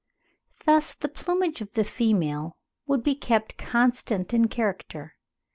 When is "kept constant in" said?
3.13-4.47